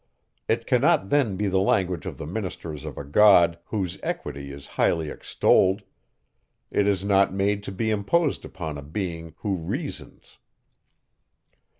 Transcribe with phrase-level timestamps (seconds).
[0.47, 4.65] It cannot then be the language of the ministers of a God, whose equity is
[4.73, 5.83] highly extolled;
[6.71, 10.39] it is not made to be imposed upon a being, who reasons.